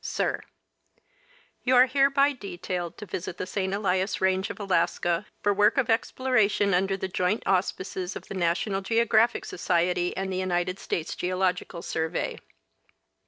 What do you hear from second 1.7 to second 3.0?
are hereby detailed